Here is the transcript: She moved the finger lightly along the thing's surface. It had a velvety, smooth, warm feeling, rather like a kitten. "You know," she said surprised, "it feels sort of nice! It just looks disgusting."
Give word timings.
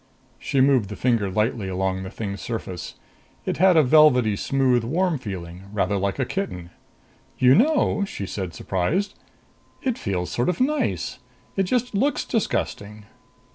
She 0.39 0.61
moved 0.61 0.89
the 0.89 0.95
finger 0.95 1.29
lightly 1.29 1.67
along 1.67 2.01
the 2.01 2.09
thing's 2.09 2.41
surface. 2.41 2.95
It 3.45 3.57
had 3.57 3.77
a 3.77 3.83
velvety, 3.83 4.35
smooth, 4.35 4.83
warm 4.83 5.19
feeling, 5.19 5.65
rather 5.71 5.95
like 5.95 6.17
a 6.17 6.25
kitten. 6.25 6.71
"You 7.37 7.53
know," 7.53 8.03
she 8.05 8.25
said 8.25 8.55
surprised, 8.55 9.13
"it 9.83 9.99
feels 9.99 10.31
sort 10.31 10.49
of 10.49 10.59
nice! 10.59 11.19
It 11.55 11.65
just 11.65 11.93
looks 11.93 12.25
disgusting." 12.25 13.05